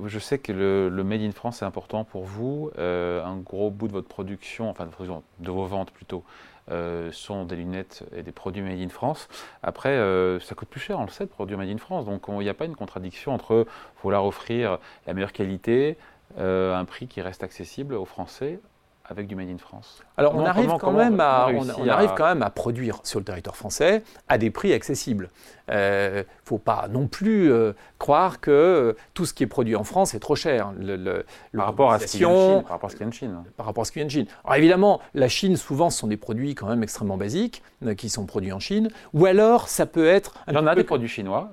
je 0.05 0.19
sais 0.19 0.39
que 0.39 0.51
le, 0.51 1.03
Made 1.03 1.21
in 1.21 1.31
France 1.31 1.61
est 1.61 1.65
important 1.65 2.03
pour 2.03 2.23
vous. 2.23 2.71
un 2.79 3.37
gros 3.37 3.69
bout 3.69 3.87
de 3.87 3.93
votre 3.93 4.07
production, 4.07 4.67
enfin 4.67 4.87
de 4.87 5.51
vos 5.51 5.65
ventes 5.67 5.91
plutôt, 5.91 6.23
euh, 6.71 7.11
sont 7.11 7.43
des 7.45 7.55
lunettes 7.55 8.03
et 8.15 8.23
des 8.23 8.31
produits 8.31 8.61
made 8.61 8.79
in 8.79 8.89
France. 8.89 9.27
Après, 9.63 9.89
euh, 9.89 10.39
ça 10.39 10.55
coûte 10.55 10.69
plus 10.69 10.79
cher, 10.79 10.99
on 10.99 11.03
le 11.03 11.09
sait, 11.09 11.25
de 11.25 11.29
produire 11.29 11.57
made 11.57 11.69
in 11.69 11.77
France. 11.77 12.05
Donc 12.05 12.25
il 12.27 12.37
n'y 12.37 12.49
a 12.49 12.53
pas 12.53 12.65
une 12.65 12.75
contradiction 12.75 13.33
entre 13.33 13.65
vouloir 14.01 14.25
offrir 14.25 14.79
la 15.05 15.13
meilleure 15.13 15.33
qualité, 15.33 15.97
euh, 16.37 16.75
un 16.75 16.85
prix 16.85 17.07
qui 17.07 17.21
reste 17.21 17.43
accessible 17.43 17.95
aux 17.95 18.05
Français 18.05 18.59
avec 19.05 19.27
du 19.27 19.35
Made 19.35 19.49
in 19.49 19.57
France 19.57 20.01
Alors 20.17 20.35
on, 20.35 20.45
arrive 20.45 20.71
quand 20.79 20.91
même 20.91 21.19
à, 21.19 21.49
on, 21.53 21.87
arrive 21.87 22.11
quand 22.15 22.25
même 22.25 22.41
à 22.41 22.49
produire 22.49 22.99
sur 23.03 23.19
le 23.19 23.25
territoire 23.25 23.55
français 23.55 24.03
à 24.29 24.37
des 24.37 24.49
prix 24.49 24.73
accessibles. 24.73 25.29
Il 25.67 25.73
euh, 25.75 26.19
ne 26.19 26.23
faut 26.45 26.57
pas 26.57 26.87
non 26.89 27.07
plus 27.07 27.51
euh, 27.51 27.73
croire 27.99 28.39
que 28.39 28.51
euh, 28.51 28.93
tout 29.13 29.25
ce 29.25 29.33
qui 29.33 29.43
est 29.43 29.47
produit 29.47 29.75
en 29.75 29.83
France 29.83 30.13
est 30.13 30.19
trop 30.19 30.35
cher. 30.35 30.73
Le, 30.77 31.25
par, 31.53 31.65
rapport 31.65 31.91
à 31.91 31.99
ce 31.99 32.07
qu'il 32.07 32.21
y 32.21 32.25
a 32.25 32.29
en 32.29 32.59
Chine, 32.59 32.63
par 32.63 32.71
rapport 32.71 32.87
à 32.87 32.91
ce 32.91 32.95
qu'il 32.95 33.01
y 33.01 33.05
a 33.05 33.07
en 33.07 33.11
Chine. 33.11 33.43
Par 33.57 33.65
rapport 33.65 33.81
à 33.81 33.85
ce 33.85 33.91
qu'il 33.91 34.01
y 34.01 34.03
a 34.03 34.05
en 34.05 34.09
Chine. 34.09 34.25
Alors 34.45 34.55
évidemment, 34.55 35.01
la 35.13 35.27
Chine, 35.27 35.57
souvent, 35.57 35.89
ce 35.89 35.99
sont 35.99 36.07
des 36.07 36.17
produits 36.17 36.55
quand 36.55 36.67
même 36.67 36.83
extrêmement 36.83 37.17
basiques 37.17 37.61
qui 37.97 38.09
sont 38.09 38.25
produits 38.25 38.53
en 38.53 38.59
Chine. 38.59 38.89
Ou 39.13 39.25
alors, 39.25 39.67
ça 39.67 39.85
peut 39.85 40.07
être... 40.07 40.33
Il 40.47 40.53
y 40.53 40.57
en 40.57 40.67
a 40.67 40.75
des 40.75 40.83
produits 40.83 41.09
chinois 41.09 41.49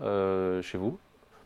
chez 0.62 0.78
vous? 0.78 0.98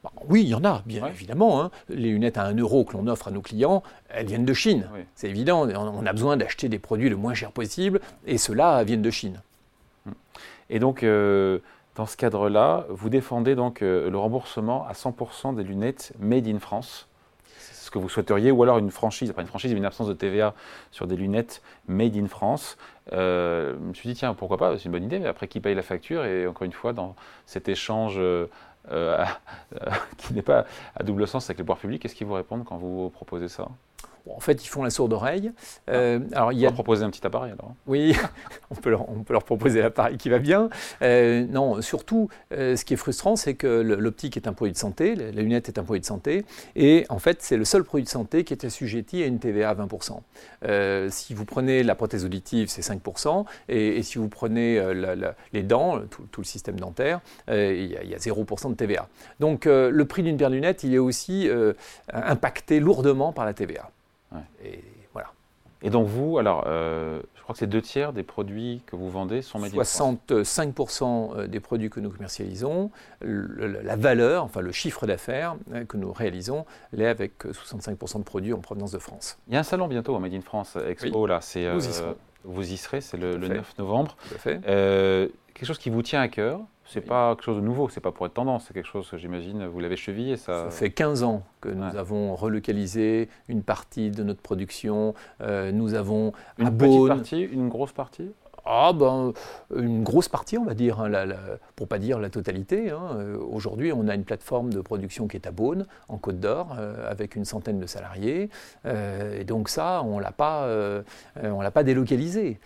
Bah, 0.05 0.13
oui, 0.29 0.43
il 0.43 0.49
y 0.49 0.55
en 0.55 0.65
a, 0.65 0.83
bien 0.85 1.07
évidemment. 1.07 1.63
Hein. 1.63 1.71
Les 1.89 2.11
lunettes 2.11 2.37
à 2.37 2.45
1 2.45 2.57
euro 2.59 2.85
que 2.85 2.93
l'on 2.93 3.07
offre 3.07 3.29
à 3.29 3.31
nos 3.31 3.41
clients, 3.41 3.83
elles 4.11 4.27
viennent 4.27 4.45
de 4.45 4.53
Chine. 4.53 4.87
C'est 5.15 5.31
évident, 5.31 5.67
on 5.67 6.07
a 6.07 6.13
besoin 6.13 6.37
d'acheter 6.37 6.69
des 6.69 6.79
produits 6.79 7.09
le 7.09 7.17
moins 7.17 7.33
cher 7.33 7.51
possible, 7.53 8.01
et 8.27 8.37
ceux-là 8.37 8.85
viennent 8.85 9.03
de 9.03 9.11
Chine. 9.11 9.41
Et 10.69 10.79
donc, 10.79 11.03
euh, 11.03 11.59
dans 11.97 12.05
ce 12.05 12.19
cadre-là, 12.19 12.87
vous 12.91 13.09
défendez 13.09 13.55
donc 13.55 13.81
euh, 13.81 14.11
le 14.11 14.19
remboursement 14.19 14.87
à 14.87 14.93
100% 14.93 15.55
des 15.55 15.65
lunettes 15.65 16.13
made 16.19 16.47
in 16.49 16.59
France 16.59 17.09
que 17.95 17.99
vous 18.01 18.09
souhaiteriez, 18.09 18.51
ou 18.51 18.61
alors 18.65 18.79
une 18.79 18.91
franchise, 18.91 19.33
pas 19.33 19.43
une 19.43 19.49
franchise, 19.49 19.73
mais 19.73 19.79
une 19.79 19.85
absence 19.85 20.09
de 20.09 20.15
TVA 20.15 20.55
sur 20.91 21.07
des 21.07 21.15
lunettes 21.15 21.63
made 21.87 22.17
in 22.17 22.27
France. 22.27 22.77
Euh, 23.13 23.75
je 23.79 23.89
me 23.89 23.95
suis 23.95 24.09
dit, 24.09 24.17
tiens, 24.17 24.35
pourquoi 24.35 24.59
pas, 24.59 24.77
c'est 24.77 24.87
une 24.87 24.91
bonne 24.91 25.05
idée, 25.05 25.21
mais 25.21 25.29
après 25.29 25.47
qui 25.47 25.61
paye 25.61 25.77
la 25.77 25.83
facture? 25.83 26.25
Et 26.25 26.47
encore 26.49 26.65
une 26.65 26.73
fois, 26.73 26.93
dans 26.93 27.15
cet 27.47 27.69
échange 27.69 28.17
euh, 28.19 28.47
qui 30.19 30.35
n'est 30.35 30.43
pas 30.43 30.67
à 30.97 31.05
double 31.05 31.29
sens 31.29 31.47
avec 31.47 31.59
les 31.59 31.65
pouvoirs 31.65 31.79
publics, 31.79 32.03
qu'est-ce 32.03 32.17
qu'ils 32.17 32.27
vous 32.27 32.35
répondent 32.35 32.65
quand 32.65 32.79
vous 32.79 33.11
proposez 33.11 33.49
ça? 33.49 33.69
En 34.31 34.41
fait, 34.41 34.65
ils 34.65 34.69
font 34.69 34.83
la 34.83 34.91
sourde 34.91 35.13
oreille. 35.13 35.53
Euh, 35.91 36.21
ah. 36.33 36.37
alors, 36.37 36.53
il 36.53 36.59
y 36.59 36.67
a... 36.67 36.71
On 36.71 36.73
proposer 36.73 37.05
un 37.05 37.11
petit 37.11 37.27
appareil 37.27 37.53
alors 37.53 37.75
Oui, 37.87 38.17
on, 38.71 38.75
peut 38.75 38.91
leur, 38.91 39.09
on 39.11 39.23
peut 39.23 39.33
leur 39.33 39.45
proposer 39.45 39.83
l'appareil 39.83 40.17
qui 40.17 40.29
va 40.29 40.39
bien. 40.39 40.71
Euh, 41.03 41.47
non, 41.49 41.83
surtout, 41.83 42.29
euh, 42.53 42.77
ce 42.77 42.85
qui 42.85 42.95
est 42.95 42.99
frustrant, 42.99 43.37
c'est 43.37 43.55
que 43.55 43.67
l'optique 43.67 44.37
est 44.37 44.49
un 44.49 44.53
produit 44.53 44.73
de 44.73 44.79
santé, 44.79 45.15
la 45.15 45.31
lunette 45.31 45.69
est 45.69 45.79
un 45.79 45.85
produit 45.85 46.01
de 46.01 46.07
santé, 46.07 46.45
et 46.75 47.05
en 47.09 47.19
fait, 47.19 47.43
c'est 47.43 47.57
le 47.57 47.65
seul 47.65 47.85
produit 47.85 48.05
de 48.05 48.09
santé 48.09 48.45
qui 48.45 48.55
est 48.55 48.65
assujetti 48.65 49.23
à 49.23 49.27
une 49.27 49.39
TVA 49.39 49.71
à 49.71 49.75
20%. 49.75 51.11
si 51.11 51.35
vous 51.35 51.45
prenez 51.45 51.83
la 51.83 51.95
prothèse 51.95 52.25
auditive, 52.25 52.69
c'est 52.69 52.83
5%, 52.83 53.45
et, 53.69 54.03
si 54.03 54.19
vous 54.19 54.29
prenez 54.29 54.83
les 55.53 55.63
dents, 55.63 56.01
tout, 56.11 56.41
le 56.41 56.45
système 56.45 56.79
dentaire, 56.79 57.21
il 57.49 57.55
y, 57.55 57.97
a, 57.97 58.03
il 58.03 58.11
y, 58.11 58.15
a 58.15 58.19
0% 58.19 58.71
de 58.71 58.75
TVA. 58.75 59.09
Donc, 59.41 59.67
le 59.67 60.05
prix 60.05 60.23
d'une 60.23 60.37
paire 60.37 60.51
de 60.51 60.55
lunettes, 60.55 60.85
il 60.85 60.95
est 60.95 60.99
aussi 60.99 61.49
impacté 62.13 62.81
lourdement 62.81 63.33
par 63.33 63.45
la 63.45 63.55
TVA. 63.55 63.91
Et 64.65 64.83
voilà. 65.13 65.33
Et 65.83 65.91
donc 65.91 66.07
vous, 66.07 66.39
alors, 66.39 66.65
euh, 66.67 67.21
je 67.35 67.43
crois 67.43 67.53
que 67.53 67.59
c'est 67.59 67.67
deux 67.67 67.83
tiers 67.83 68.15
des 68.15 68.23
produits 68.23 68.83
que 68.87 68.97
vous 68.97 69.11
vendez 69.11 69.43
sont 69.43 69.59
made 69.59 69.73
65% 69.73 71.47
des 71.47 71.61
produits 71.61 71.91
que 71.91 72.01
nous 72.01 72.11
commercialisons, 72.11 72.91
la 73.21 73.97
valeur, 73.97 74.45
enfin 74.45 74.63
le 74.63 74.73
chiffre 74.73 75.07
d'affaires 75.07 75.57
que 75.89 75.99
nous 75.99 76.11
réalisons, 76.13 76.65
l'est 76.93 77.07
avec 77.07 77.45
65% 77.45 78.19
de 78.19 78.23
produits 78.23 78.55
en 78.55 78.61
provenance 78.61 78.93
de 78.93 78.99
France. 78.99 79.39
Il 79.49 79.55
y 79.55 79.57
a 79.59 79.61
un 79.61 79.65
salon 79.65 79.87
bientôt, 79.87 80.19
Made 80.19 80.33
in 80.33 80.41
France 80.41 80.77
Expo, 80.77 81.27
là, 81.27 81.41
c'est... 81.41 81.69
Vous 82.47 82.73
y 82.73 82.77
serez, 82.77 83.01
c'est 83.01 83.17
le, 83.17 83.37
9 83.37 83.79
novembre. 83.79 84.17
Tout 84.29 84.35
à 84.35 84.39
fait. 84.39 84.61
quelque 84.63 85.67
chose 85.67 85.79
qui 85.79 85.91
vous 85.91 86.03
tient 86.03 86.21
à 86.21 86.29
cœur 86.29 86.61
c'est 86.87 87.01
pas 87.01 87.35
quelque 87.35 87.45
chose 87.45 87.57
de 87.57 87.63
nouveau, 87.63 87.89
c'est 87.89 88.01
pas 88.01 88.13
pour 88.13 88.27
être 88.27 88.35
tendance, 88.35 88.67
c'est 88.67 88.75
quelque 88.75 88.89
chose 88.89 89.09
que 89.09 89.17
j'imagine 89.17 89.67
vous 89.67 89.81
l'avez 89.81 89.97
chevillé. 89.97 90.37
Ça... 90.37 90.65
ça 90.65 90.71
fait 90.71 90.91
15 90.91 91.23
ans 91.23 91.43
que 91.61 91.69
nous 91.69 91.97
avons 91.97 92.35
relocalisé 92.35 93.29
une 93.49 93.63
partie 93.63 94.11
de 94.11 94.23
notre 94.23 94.43
production. 94.43 95.15
Euh, 95.41 95.73
nous 95.73 95.95
avons 95.95 96.33
une 96.59 96.77
petite 96.77 97.09
partie, 97.09 97.43
une 97.43 97.69
grosse 97.69 97.93
partie? 97.93 98.31
Ah 98.67 98.93
ben, 98.95 99.33
une 99.77 100.03
grosse 100.03 100.29
partie, 100.29 100.57
on 100.57 100.65
va 100.65 100.75
dire, 100.75 101.01
hein, 101.01 101.09
la, 101.09 101.27
pour 101.77 101.87
pas 101.87 101.99
dire 101.99 102.19
la 102.19 102.31
totalité. 102.31 102.91
Hein. 102.91 103.17
Euh, 103.17 103.37
aujourd'hui, 103.39 103.93
on 103.93 104.09
a 104.09 104.15
une 104.15 104.25
plateforme 104.25 104.73
de 104.73 104.81
production 104.81 105.29
qui 105.29 105.37
est 105.37 105.47
à 105.47 105.51
Beaune, 105.51 105.87
en 106.09 106.17
Côte 106.17 106.41
d'Or, 106.41 106.75
euh, 106.79 107.11
avec 107.11 107.37
une 107.37 107.45
centaine 107.45 107.79
de 107.79 107.87
salariés. 107.87 108.49
Euh, 108.87 109.41
et 109.41 109.45
donc 109.45 109.69
ça, 109.69 110.03
on 110.03 110.19
l'a 110.19 110.33
pas, 110.33 110.69
on 111.43 111.61
l'a 111.61 111.71
pas 111.71 111.85
délocalisé. 111.85 112.59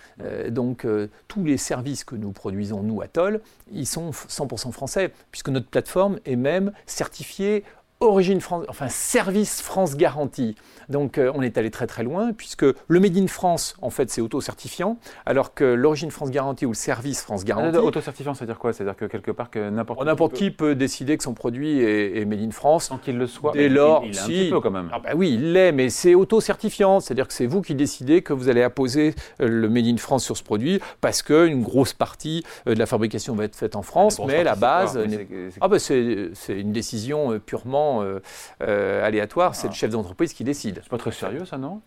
donc 0.51 0.87
tous 1.27 1.45
les 1.45 1.57
services 1.57 2.05
que 2.05 2.15
nous 2.15 2.33
produisons 2.33 2.83
nous 2.83 3.01
à 3.01 3.09
Toll, 3.09 3.41
ils 3.73 3.87
sont 3.87 4.11
100% 4.11 4.73
français, 4.73 5.13
puisque 5.31 5.49
notre 5.49 5.67
plateforme 5.67 6.19
est 6.25 6.37
même 6.37 6.73
certifiée 6.87 7.65
origine 8.01 8.41
France, 8.41 8.65
enfin 8.69 8.89
service 8.89 9.61
France 9.61 9.97
garantie. 9.97 10.55
Donc 10.89 11.19
euh, 11.19 11.33
on 11.35 11.43
est 11.43 11.59
allé 11.59 11.71
très 11.71 11.87
très 11.87 12.03
loin 12.03 12.33
puisque 12.33 12.65
le 12.65 13.01
Made 13.01 13.17
in 13.17 13.27
France 13.27 13.77
en 13.83 13.91
fait 13.91 14.11
c'est 14.11 14.21
auto-certifiant 14.21 14.99
alors 15.27 15.53
que 15.53 15.65
l'origine 15.65 16.11
France 16.11 16.31
garantie 16.31 16.65
ou 16.65 16.71
le 16.71 16.75
service 16.75 17.23
France 17.23 17.45
garantie. 17.45 17.77
Auto-certifiant, 17.77 18.35
c'est-à-dire 18.35 18.59
quoi? 18.59 18.73
C'est-à-dire 18.73 18.97
que 18.97 19.05
quelque 19.05 19.31
part 19.31 19.51
que 19.51 19.71
n'importe 19.71 20.05
n'importe 20.05 20.35
qui, 20.35 20.51
peut... 20.51 20.75
décider 20.75 21.17
que 21.17 21.25
son 21.25 21.35
produit 21.35 21.81
est, 21.81 22.25
Made 22.25 22.41
in 22.41 22.51
France 22.51 22.87
sans 22.87 22.99
qu'il 22.99 23.17
le 23.19 23.27
soit. 23.27 23.53
Dès 23.53 23.69
lors, 23.69 24.05
il, 24.05 24.15
il, 24.15 24.19
un 24.19 24.27
petit 24.27 24.51
peu 24.51 24.61
quand 24.61 24.71
même. 24.71 24.91
Ah 24.93 24.99
bah 24.99 25.11
oui, 25.17 25.35
il 25.35 25.53
l'est, 25.53 25.73
mais 25.73 25.89
c'est 25.89 26.15
auto-certifiant, 26.15 27.01
c'est-à-dire 27.01 27.27
que 27.27 27.33
c'est 27.33 27.47
vous 27.47 27.63
qui 27.63 27.75
décidez 27.75 28.23
que 28.23 28.33
vous 28.33 28.49
allez 28.49 28.63
apposer 28.63 29.15
euh, 29.41 29.49
le 29.49 29.69
Made 29.69 29.87
in 29.87 29.97
France 29.97 30.25
sur 30.25 30.37
ce 30.37 30.43
produit 30.43 30.81
parce 31.01 31.23
qu'une 31.23 31.63
grosse 31.63 31.95
partie 31.95 32.45
euh, 32.67 32.75
de 32.75 32.79
la 32.79 32.87
fabrication 32.87 33.35
va 33.35 33.45
être 33.45 33.57
faite 33.57 33.77
en 33.77 33.83
France, 33.83 34.21
mais 34.27 34.45
la 34.45 34.55
base. 34.55 34.99
Ah 35.61 35.69
bah 35.69 35.79
c'est 35.79 36.31
une 36.49 36.73
décision 36.73 37.39
purement 37.45 37.88
euh, 38.63 39.07
aléatoire, 39.07 39.55
c'est 39.55 39.69
le 39.69 39.73
ah. 39.73 39.77
chef 39.77 39.91
d'entreprise 39.91 40.33
qui 40.33 40.45
décide. 40.45 40.81
C'est 40.83 40.91
pas 40.91 40.99
très 40.99 41.13
sérieux 41.13 41.45
ça, 41.45 41.59
non? 41.59 41.81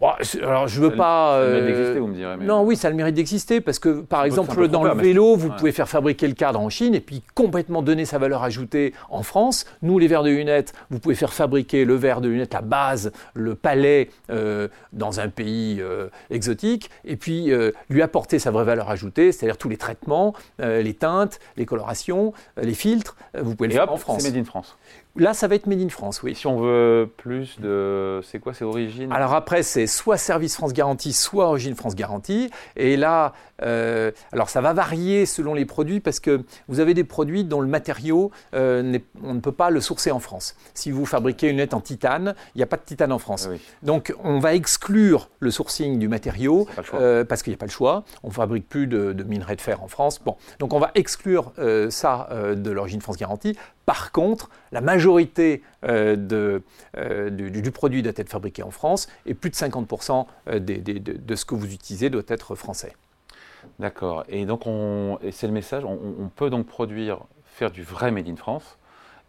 Bon, 0.00 0.08
alors 0.42 0.66
je 0.66 0.80
veux 0.80 0.96
pas. 0.96 1.42
Ça, 1.42 1.44
le 1.44 1.52
mérite 1.52 1.64
euh, 1.64 1.76
d'exister, 1.76 2.00
vous 2.00 2.06
me 2.06 2.14
direz. 2.14 2.36
Non, 2.38 2.62
oui, 2.62 2.74
ça 2.74 2.88
a 2.88 2.90
le 2.90 2.96
mérite 2.96 3.14
d'exister 3.14 3.60
parce 3.60 3.78
que, 3.78 4.00
par 4.00 4.24
exemple, 4.24 4.66
dans 4.68 4.82
le 4.82 4.94
vélo, 4.94 5.36
vous 5.36 5.50
pouvez 5.50 5.72
faire 5.72 5.90
fabriquer 5.90 6.26
le 6.26 6.32
cadre 6.32 6.58
en 6.58 6.70
Chine 6.70 6.94
et 6.94 7.00
puis 7.00 7.22
complètement 7.34 7.82
donner 7.82 8.06
sa 8.06 8.16
valeur 8.16 8.42
ajoutée 8.42 8.94
en 9.10 9.22
France. 9.22 9.66
Nous, 9.82 9.98
les 9.98 10.08
verres 10.08 10.22
de 10.22 10.30
lunettes, 10.30 10.72
vous 10.88 11.00
pouvez 11.00 11.14
faire 11.14 11.34
fabriquer 11.34 11.84
le 11.84 11.94
verre 11.96 12.22
de 12.22 12.28
lunettes, 12.28 12.54
la 12.54 12.62
base, 12.62 13.12
le 13.34 13.54
palais 13.54 14.08
euh, 14.30 14.68
dans 14.94 15.20
un 15.20 15.28
pays 15.28 15.80
euh, 15.80 16.08
exotique 16.30 16.88
et 17.04 17.16
puis 17.16 17.52
lui 17.90 18.00
apporter 18.00 18.38
sa 18.38 18.50
vraie 18.50 18.64
valeur 18.64 18.88
ajoutée, 18.88 19.32
c'est-à-dire 19.32 19.58
tous 19.58 19.68
les 19.68 19.76
traitements, 19.76 20.34
les 20.58 20.94
teintes, 20.94 21.40
les 21.58 21.66
colorations, 21.66 22.32
les 22.60 22.74
filtres. 22.74 23.16
Vous 23.38 23.54
pouvez 23.54 23.68
le 23.68 23.74
faire 23.74 23.92
en 23.92 23.96
France. 23.98 24.22
C'est 24.22 24.30
made 24.30 24.40
in 24.40 24.44
France. 24.44 24.78
Là, 25.16 25.34
ça 25.34 25.48
va 25.48 25.56
être 25.56 25.66
Made 25.66 25.80
in 25.80 25.88
France, 25.88 26.22
oui. 26.22 26.34
Si 26.34 26.46
on 26.46 26.60
veut 26.60 27.10
plus 27.16 27.58
de. 27.60 28.20
C'est 28.22 28.38
quoi, 28.38 28.54
c'est 28.54 28.64
origine? 28.64 29.12
Alors 29.12 29.34
après, 29.34 29.62
c'est 29.62 29.86
soit 29.86 30.16
Service 30.16 30.54
France 30.54 30.72
Garantie, 30.72 31.12
soit 31.12 31.46
Origine 31.46 31.74
France 31.74 31.96
Garantie. 31.96 32.50
Et 32.76 32.96
là, 32.96 33.32
euh, 33.62 34.10
alors 34.32 34.48
ça 34.48 34.60
va 34.60 34.72
varier 34.72 35.26
selon 35.26 35.54
les 35.54 35.64
produits 35.64 36.00
parce 36.00 36.20
que 36.20 36.42
vous 36.68 36.80
avez 36.80 36.94
des 36.94 37.04
produits 37.04 37.44
dont 37.44 37.60
le 37.60 37.66
matériau, 37.66 38.30
euh, 38.54 38.98
on 39.22 39.34
ne 39.34 39.40
peut 39.40 39.52
pas 39.52 39.70
le 39.70 39.80
sourcer 39.80 40.10
en 40.10 40.20
France. 40.20 40.56
Si 40.74 40.90
vous 40.90 41.04
fabriquez 41.06 41.48
une 41.48 41.56
lunette 41.56 41.74
en 41.74 41.80
titane, 41.80 42.34
il 42.54 42.58
n'y 42.58 42.62
a 42.62 42.66
pas 42.66 42.76
de 42.76 42.82
titane 42.82 43.12
en 43.12 43.18
France. 43.18 43.48
Ah 43.50 43.56
Donc 43.82 44.14
on 44.22 44.38
va 44.38 44.54
exclure 44.54 45.28
le 45.40 45.50
sourcing 45.50 45.98
du 45.98 46.08
matériau 46.08 46.68
euh, 46.94 47.24
parce 47.24 47.42
qu'il 47.42 47.50
n'y 47.50 47.56
a 47.56 47.58
pas 47.58 47.66
le 47.66 47.72
choix. 47.72 48.04
On 48.22 48.28
ne 48.28 48.32
fabrique 48.32 48.68
plus 48.68 48.86
de, 48.86 49.12
de, 49.12 49.24
minerai 49.24 49.56
de 49.56 49.60
fer 49.60 49.82
en 49.82 49.88
France. 49.88 50.20
Bon, 50.24 50.36
donc 50.58 50.72
on 50.72 50.78
va 50.78 50.90
exclure 50.94 51.52
ça 51.90 52.28
de 52.30 52.70
l'Origine 52.70 53.00
France 53.00 53.16
Garantie. 53.16 53.56
Par 53.90 54.12
contre, 54.12 54.50
la 54.70 54.80
majorité 54.80 55.64
euh, 55.84 56.60
euh, 56.96 57.28
du, 57.28 57.70
produit 57.72 58.04
doit 58.04 58.12
être 58.14 58.28
fabriqué 58.28 58.62
en 58.62 58.70
France 58.70 59.08
et 59.26 59.34
plus 59.34 59.50
de 59.50 59.56
50% 59.56 60.26
euh, 60.46 60.60
de, 60.60 61.34
ce 61.34 61.44
que 61.44 61.56
vous 61.56 61.74
utilisez 61.74 62.08
doit 62.08 62.22
être 62.28 62.54
français. 62.54 62.94
D'accord. 63.80 64.22
Et 64.28 64.46
donc, 64.46 64.62
c'est 65.32 65.48
le 65.48 65.52
message, 65.52 65.84
on, 65.84 66.30
peut 66.36 66.50
donc 66.50 66.68
produire, 66.68 67.18
faire 67.46 67.72
du 67.72 67.82
vrai 67.82 68.12
Made 68.12 68.28
in 68.28 68.36
France 68.36 68.78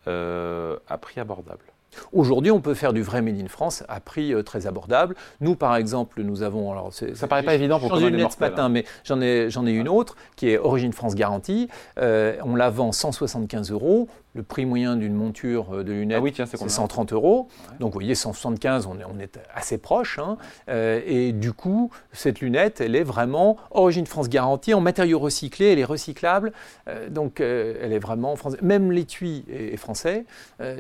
à 0.06 0.98
prix 1.00 1.20
abordable. 1.20 1.66
Aujourd'hui, 2.14 2.52
on 2.52 2.62
peut 2.62 2.74
faire 2.74 2.94
du 2.94 3.02
vrai 3.02 3.22
Made 3.22 3.42
in 3.42 3.48
France 3.50 3.84
à 3.90 4.00
prix 4.00 4.34
très 4.46 4.66
abordable. 4.66 5.16
Nous, 5.42 5.56
par 5.56 5.76
exemple, 5.76 6.22
nous 6.22 6.42
avons. 6.42 6.72
Alors, 6.72 6.94
ça 6.94 7.28
paraît 7.28 7.44
pas 7.44 7.54
évident 7.54 7.80
pour 7.80 7.90
J'en 7.90 8.08
ai 8.08 8.08
une 8.08 8.30
ce 8.30 8.40
matin, 8.40 8.70
mais 8.70 8.86
j'en 9.04 9.20
ai, 9.20 9.50
j'en 9.50 9.66
ai 9.66 9.72
une 9.72 9.90
autre 9.90 10.16
qui 10.38 10.50
est 10.50 10.58
Origine 10.58 10.94
France 10.94 11.16
Garantie. 11.16 11.68
on 11.98 12.56
la 12.56 12.70
vend 12.70 12.94
175 12.94 13.72
euros. 13.72 14.08
Le 14.34 14.44
prix 14.44 14.66
moyen 14.66 14.96
d'une 14.96 15.14
monture 15.14 15.74
euh, 15.74 15.84
de 15.84 15.92
lunettes, 15.92 16.40
ah 16.40 16.46
c'est 16.46 16.70
130 16.70 17.12
euros. 17.12 17.50
Donc, 17.80 17.92
vous 17.92 18.00
voyez, 18.00 18.16
175, 18.16 18.86
on 18.86 19.00
est, 19.00 19.04
on 19.04 19.20
est 19.20 19.40
assez 19.54 19.78
proche. 19.78 20.20
Hein. 20.20 20.38
Euh, 20.70 21.02
et 21.06 21.34
du 21.34 21.52
coup, 21.52 21.92
cette 22.14 22.40
lunette, 22.40 22.80
elle 22.80 22.96
est 22.96 23.04
vraiment 23.04 23.58
origine 23.72 24.06
France 24.06 24.30
garantie, 24.30 24.74
en 24.74 24.82
matériaux 24.82 25.20
recyclés, 25.20 25.74
elle 25.74 25.80
est 25.80 25.86
recyclable. 25.86 26.54
Euh, 26.88 27.10
donc, 27.10 27.42
elle 27.42 27.92
est 27.92 28.00
vraiment 28.00 28.36
française. 28.36 28.62
Même 28.62 28.92
l'étui 28.92 29.44
est, 29.50 29.78
français. 29.78 30.26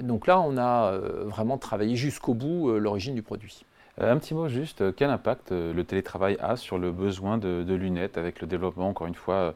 donc 0.02 0.28
là, 0.28 0.40
on 0.40 0.58
a 0.58 0.98
vraiment 1.26 1.58
travaillé 1.58 1.96
jusqu'au 1.96 2.34
bout 2.34 2.72
l'origine 2.78 3.16
du 3.16 3.22
produit. 3.22 3.66
Un 4.00 4.18
petit 4.18 4.34
mot 4.34 4.48
juste, 4.48 4.96
quel 4.96 5.10
impact 5.10 5.52
le 5.52 5.84
télétravail 5.84 6.38
a 6.40 6.56
sur 6.56 6.78
le 6.78 6.92
besoin 6.92 7.38
de, 7.38 7.64
de 7.64 7.74
lunettes 7.74 8.18
avec 8.18 8.42
le 8.42 8.48
développement, 8.48 8.90
encore 8.90 9.08
une 9.08 9.16
fois, 9.16 9.54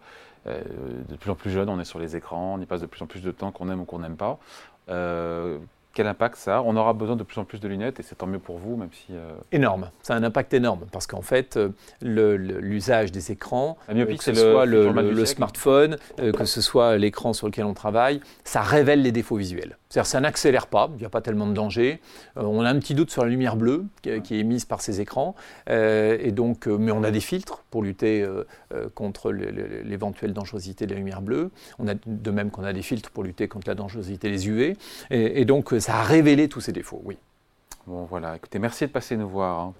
euh, 0.48 0.62
de 1.10 1.15
plus 1.15 1.32
en 1.32 1.36
plus 1.36 1.50
jeune, 1.50 1.70
on 1.70 1.80
est 1.80 1.86
sur 1.86 2.00
les 2.00 2.15
écrans, 2.15 2.56
on 2.58 2.62
y 2.62 2.65
passe 2.65 2.82
de 2.82 2.86
plus 2.86 3.01
en 3.01 3.08
plus 3.08 3.22
de 3.22 3.32
temps 3.32 3.51
qu'on 3.51 3.70
aime 3.72 3.82
ou 3.82 3.86
qu'on 3.86 4.00
n'aime 4.00 4.15
pas. 4.15 4.38
Euh, 4.89 5.58
quel 5.94 6.08
impact 6.08 6.36
ça 6.36 6.58
a? 6.58 6.62
On 6.62 6.75
aura 6.75 6.94
besoin 6.94 7.15
de 7.15 7.24
plus 7.24 7.39
en 7.39 7.46
plus 7.46 7.60
de 7.60 7.68
lunettes 7.68 8.00
et 8.00 8.04
c'est 8.04 8.15
tant 8.15 8.27
mieux 8.27 8.39
pour 8.39 8.58
vous, 8.58 8.75
même 8.75 8.89
si. 8.92 9.08
Euh, 9.12 9.34
énorme, 9.51 9.89
ça 10.04 10.13
a 10.13 10.18
un 10.18 10.24
impact 10.24 10.54
énorme 10.54 10.82
parce 10.92 11.08
qu'en 11.08 11.22
fait, 11.22 11.58
l'usage 12.01 13.12
des 13.12 13.32
écrans, 13.32 13.77
que 13.88 14.24
ce 14.24 14.34
soit 14.36 14.65
le, 14.65 15.25
smartphone, 15.25 15.98
que 16.18 16.46
ce 16.46 16.62
soit 16.62 16.98
l'écran 16.98 17.34
sur 17.34 17.48
lequel 17.48 17.65
on 17.65 17.74
travaille, 17.74 18.20
ça 18.44 18.62
révèle 18.62 19.01
les 19.01 19.12
défauts 19.12 19.38
visuels. 19.38 19.77
C'est-à-dire 19.89 20.08
ça 20.08 20.20
n'accélère 20.20 20.68
pas, 20.68 20.89
il 20.96 21.00
n'y 21.00 21.06
a 21.06 21.10
pas 21.10 21.22
tellement 21.22 21.48
de 21.48 21.54
danger. 21.54 22.01
Euh, 22.38 22.44
on 22.44 22.62
a 22.62 22.70
un 22.70 22.80
petit 22.80 22.96
doute 22.96 23.12
sur 23.12 23.24
la 23.24 23.30
lumière 23.30 23.56
bleue 23.56 23.86
qui, 24.01 24.10
est 24.10 24.32
émise 24.32 24.65
par 24.65 24.82
ces 24.82 25.01
écrans, 25.01 25.36
euh, 25.70 26.18
et 26.20 26.32
donc, 26.32 26.68
euh, 26.68 26.77
mais 26.77 26.92
on 26.92 27.04
a 27.04 27.12
des 27.12 27.20
filtres 27.20 27.63
pour 27.70 27.84
lutter 27.84 28.25
contre 28.94 29.32
l'éventuelle 29.32 30.34
dangerosité 30.34 30.86
de 30.86 30.92
la 30.92 30.98
lumière 30.98 31.22
bleue. 31.22 31.51
On 31.77 31.88
a 31.88 31.94
de 32.06 32.32
même 32.32 32.50
qu'on 32.51 32.63
a 32.63 32.74
des 32.74 32.82
filtres 32.82 33.12
pour 33.12 33.24
lutter 33.24 33.48
contre 33.48 33.68
la 33.68 33.75
dangerosité 33.75 34.30
des 34.30 34.48
UV, 34.48 34.77
et 35.10 35.46
donc 35.46 35.74
ça 35.80 35.98
a 35.98 36.04
révélé 36.04 36.48
tous 36.48 36.62
ces 36.62 36.72
défauts, 36.72 37.01
oui. 37.04 37.18
Bon 37.88 38.04
voilà, 38.06 38.36
écoutez, 38.36 38.58
merci 38.58 38.88
de 38.88 38.92
passer 38.92 39.15
nous 39.15 39.30
voir. 39.30 39.60
Hein. 39.60 39.74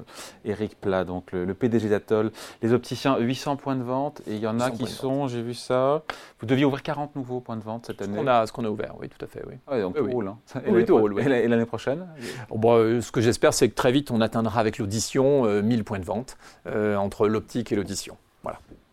Eric 0.44 0.80
Plat, 0.80 1.04
donc 1.04 1.32
le, 1.32 1.52
PDG 1.54 1.90
d'Atoll. 1.90 2.32
Les 2.62 2.72
opticiens, 2.72 3.18
800 3.18 3.56
points 3.56 3.76
de 3.76 3.82
vente, 3.84 4.22
et 4.28 4.36
il 4.36 4.40
y 4.40 4.48
en 4.48 4.60
a 4.60 4.70
qui 4.70 4.86
sont, 4.86 5.28
j'ai 5.28 5.42
vu 5.42 5.56
ça, 5.56 6.04
vous 6.40 6.46
deviez 6.46 6.66
ouvrir 6.66 6.84
40 6.84 7.16
nouveaux 7.16 7.40
points 7.40 7.58
de 7.58 7.64
vente 7.64 7.88
cette 7.88 8.02
année. 8.02 8.20
Ce 8.46 8.52
qu'on 8.52 8.64
a 8.64 8.70
ouvert, 8.70 8.94
oui, 9.00 9.10
tout 9.10 9.24
à 9.26 9.28
fait, 9.28 9.42
oui. 9.48 9.56
Ah 9.68 9.80
donc 9.82 9.96
tout 9.96 10.06
roule. 10.06 10.28
Hein. 10.28 10.38
Et 10.66 10.86
tout 10.86 10.98
roule, 10.98 11.20
Et 11.20 11.48
l'année 11.48 11.66
prochaine? 11.66 12.08
Bon, 12.50 12.78
euh, 12.78 13.02
Ce 13.02 13.12
que 13.12 13.22
j'espère, 13.22 13.54
c'est 13.54 13.70
que 13.70 13.76
très 13.76 13.92
vite, 13.92 14.12
on 14.12 14.22
atteindra 14.22 14.60
avec 14.60 14.78
l'audition 14.78 15.46
1000 15.62 15.80
euh, 15.80 15.84
points 15.84 16.00
de 16.00 16.06
vente 16.06 16.38
euh, 16.68 16.96
entre 16.96 17.28
l'optique 17.28 17.72
et 17.72 17.76
l'audition. 17.76 18.18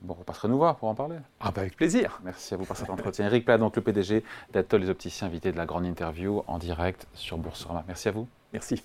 Bon, 0.03 0.17
on 0.19 0.25
passera 0.25 0.49
nous 0.49 0.57
voir 0.57 0.77
pour 0.77 0.89
en 0.89 0.95
parler. 0.95 1.17
Ah 1.41 1.53
bah 1.53 1.61
avec 1.61 1.77
plaisir. 1.77 2.21
Merci 2.25 2.55
à 2.55 2.57
vous 2.57 2.65
pour 2.65 2.77
cet 2.77 2.91
entretien. 2.91 3.27
Eric 3.27 3.45
Plat, 3.45 3.59
donc 3.59 3.77
le 3.77 3.83
PDG 3.83 4.25
d'Atoll 4.53 4.81
les 4.83 4.91
opticiens, 4.91 5.29
invité 5.29 5.53
de 5.53 5.57
la 5.57 5.67
grande 5.67 5.87
interview 5.87 6.43
en 6.47 6.59
direct 6.59 7.07
sur 7.15 7.39
Boursorama. 7.39 7.85
Merci 7.87 8.09
à 8.09 8.13
vous. 8.13 8.27
Merci. 8.53 8.83